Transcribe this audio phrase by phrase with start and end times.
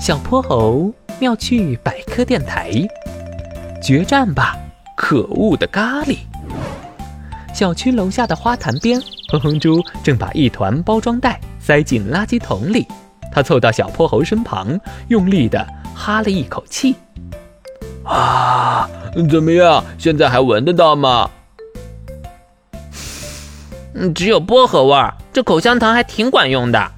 [0.00, 2.72] 小泼猴妙趣百科电台，
[3.82, 4.56] 决战吧，
[4.96, 6.16] 可恶的咖喱！
[7.52, 8.98] 小区楼下的花坛边，
[9.28, 12.86] 哼哼猪正把一团包装袋塞进垃圾桶里。
[13.30, 16.96] 他凑到小泼猴身旁，用力的哈了一口气。
[18.02, 18.88] 啊，
[19.30, 19.84] 怎么样？
[19.98, 21.30] 现在还闻得到吗？
[23.92, 25.14] 嗯，只有薄荷味儿。
[25.30, 26.90] 这口香糖还挺管用的。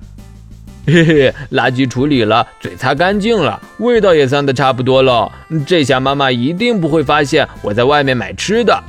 [0.85, 5.31] 嘿嘿，垃圾处理了，嘴擦干净了，味道也散的差不多了。
[5.65, 8.83] 这下妈妈一定不会发现我在外面买吃的。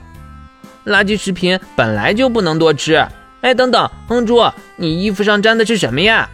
[0.86, 3.06] 垃圾食品本来就不能多吃。
[3.42, 4.44] 哎，等等，哼猪，
[4.76, 6.28] 你衣服上沾的是什么呀？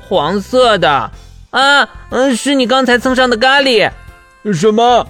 [0.00, 1.10] 黄色的。
[1.50, 3.90] 啊，嗯，是你刚才蹭上的咖喱。
[4.52, 5.06] 什么？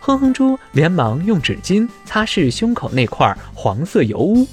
[0.00, 4.46] 哼哼猪连忙用纸巾擦拭胸口那块黄色油污，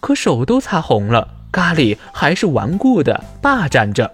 [0.00, 1.28] 可手都擦红了。
[1.58, 4.08] 咖喱还是顽固的霸占着，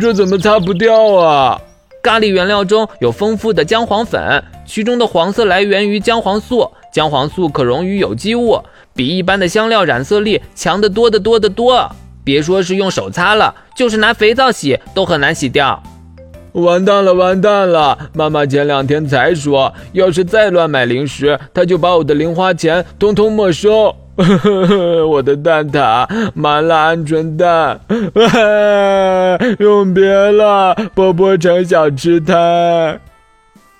[0.00, 1.60] 这怎么擦不掉啊？
[2.02, 6.68] 咖喱原料中有丰富的姜黄粉，其中的黄色来源于姜黄素。
[6.92, 8.60] 姜黄素可溶于有机物，
[8.96, 11.88] 比一般的香料染色力强得多得多得多。
[12.24, 15.80] 别说是用手擦了，就是拿肥皂洗都很难洗掉。
[16.54, 17.96] 完蛋了，完蛋了！
[18.12, 23.94] 妈妈前两天才说，要是再乱买零食，她就把我的零花钱通通没收。
[25.08, 27.80] 我的蛋挞，麻辣鹌鹑蛋，
[29.58, 33.00] 永别了，波波城小吃摊。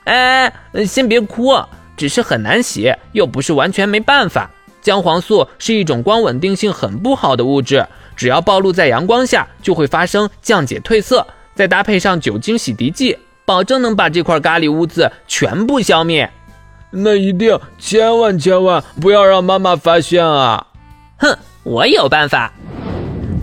[0.04, 0.52] 哎，
[0.86, 1.52] 先别哭，
[1.96, 4.50] 只是很难洗，又不是完全没办法。
[4.80, 7.86] 姜黄素是一种光稳定性很不好的物质，
[8.16, 11.26] 只要暴露在阳光下，就会发生降解褪色。
[11.54, 16.30] 再搭配上酒精洗涤剂，保证能把这块咖喱污渍全部消灭。
[16.92, 20.66] 那一定千万千万不要让妈妈发现啊！
[21.18, 22.52] 哼，我有办法。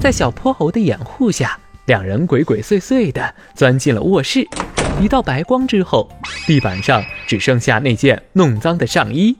[0.02, 4.45] 在小泼猴的掩护下，两人鬼鬼祟祟地钻进了卧室。
[5.00, 6.09] 一道白光之后，
[6.45, 9.36] 地板上只剩下那件弄脏的上衣。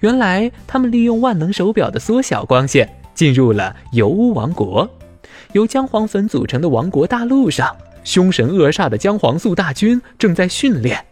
[0.00, 4.88] 原来他们利用万能手表的缩小光线，进入了油污王国。
[5.52, 11.04] 由姜黄粉组成的王国大陆上，凶神恶煞的姜黄素大军正在训练。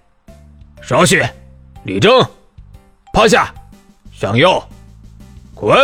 [0.81, 1.21] 稍息。
[1.85, 2.23] 立正，
[3.13, 3.53] 趴下，
[4.13, 4.63] 向右，
[5.53, 5.77] 滚！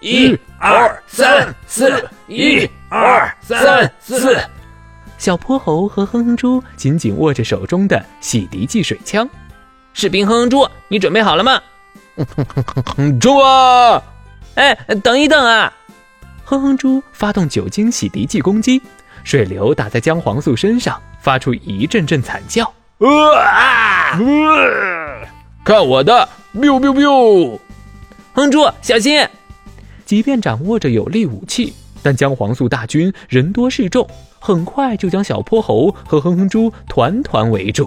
[0.00, 4.36] 一二三四，一二三四。
[5.18, 9.28] 小泼猴和哼哼猪紧紧握着手中的洗涤剂水枪。
[9.92, 11.60] 士兵哼哼猪，你准备好了吗？
[13.20, 14.02] 猪啊！
[14.54, 15.72] 哎，等一等啊！
[16.44, 18.80] 哼哼猪发动酒精洗涤剂攻击，
[19.24, 22.64] 水流打在姜黄素身上，发出一阵阵惨叫。
[22.98, 24.18] 啊！
[25.68, 27.58] 看我的！biu biu biu！
[28.32, 29.22] 哼猪，小心！
[30.06, 34.08] 即便掌握着有力武器，但姜黄素大军人多势众，
[34.38, 37.86] 很快就将小泼猴和哼哼猪团团围住。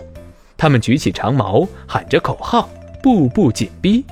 [0.55, 2.69] 他们举起长矛，喊着口号，
[3.01, 4.05] 步步紧逼。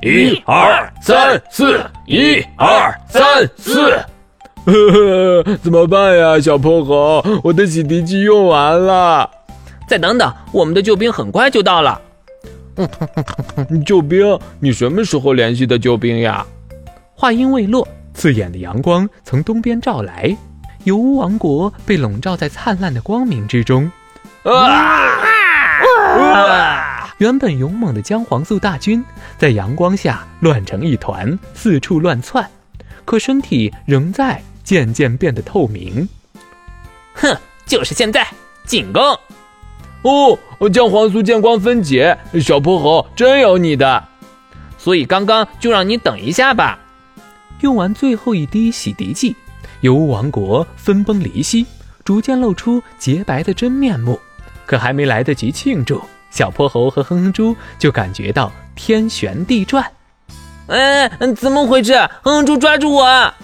[0.00, 3.90] 一二三四，一二三四。
[4.64, 7.22] 呵呵，怎么办呀，小泼猴？
[7.44, 9.28] 我的洗涤剂用完了。
[9.86, 12.00] 再等等，我们的救兵很快就到了。
[13.84, 14.38] 救兵？
[14.60, 16.46] 你什么时候联系的救兵呀？
[17.14, 20.36] 话音未落，刺眼的阳光从东边照来，
[20.84, 23.90] 油污王国被笼罩在灿烂的光明之中。
[24.44, 25.16] 啊！
[27.18, 29.04] 原本勇猛的姜黄素大军
[29.36, 32.48] 在阳光下乱成一团，四处乱窜，
[33.04, 36.08] 可身体仍在渐渐变得透明。
[37.14, 37.36] 哼，
[37.66, 38.24] 就是现在，
[38.64, 39.02] 进攻！
[40.02, 40.38] 哦，
[40.72, 44.04] 将黄素见光分解，小泼猴真有你的，
[44.78, 46.78] 所以刚刚就让你等一下吧。
[47.60, 49.34] 用完最后一滴洗涤剂，
[49.80, 51.66] 油污王国分崩离析，
[52.04, 54.18] 逐渐露出洁白的真面目。
[54.64, 56.00] 可还没来得及庆祝，
[56.30, 59.84] 小泼猴和哼哼猪就感觉到天旋地转。
[60.68, 61.94] 哎，怎么回事？
[62.22, 63.02] 哼哼猪抓住我！
[63.02, 63.34] 啊！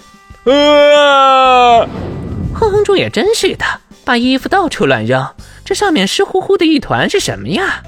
[2.53, 3.65] 哼哼猪也真是的，
[4.05, 5.27] 把衣服到处乱扔。
[5.65, 7.81] 这上面湿乎乎的一团是什么呀？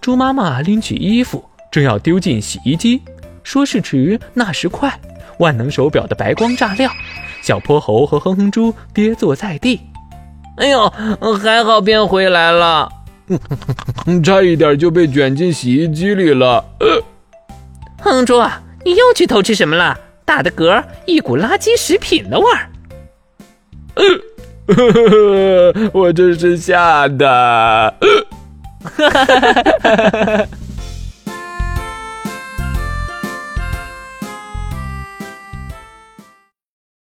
[0.00, 3.02] 猪妈妈拎起衣服，正要丢进洗衣机，
[3.42, 4.98] 说时迟，那时快，
[5.38, 6.90] 万能手表的白光炸亮，
[7.42, 9.80] 小泼猴和哼哼猪跌坐在地。
[10.56, 10.88] 哎呦，
[11.42, 12.88] 还好变回来了，
[14.24, 16.64] 差一点就被卷进洗衣机里了。
[17.98, 18.40] 哼哼猪，
[18.84, 19.98] 你又去偷吃什么了？
[20.24, 22.70] 打的嗝，一股垃圾食品的味儿。
[23.96, 24.20] 呵呵呵，
[24.74, 27.94] 呵 呵我这是吓的。